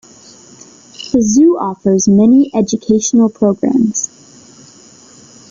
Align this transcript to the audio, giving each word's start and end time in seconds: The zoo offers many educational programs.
The 1.13 1.21
zoo 1.21 1.59
offers 1.59 2.07
many 2.07 2.49
educational 2.55 3.29
programs. 3.29 4.09